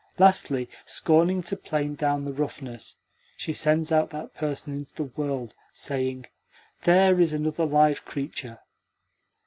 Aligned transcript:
Lastly, 0.17 0.67
scorning 0.83 1.43
to 1.43 1.55
plane 1.55 1.93
down 1.93 2.25
the 2.25 2.33
roughness, 2.33 2.97
she 3.37 3.53
sends 3.53 3.91
out 3.91 4.09
that 4.09 4.33
person 4.33 4.73
into 4.73 4.91
the 4.95 5.03
world, 5.03 5.53
saying: 5.71 6.25
"There 6.85 7.21
is 7.21 7.33
another 7.33 7.67
live 7.67 8.03
creature." 8.03 8.57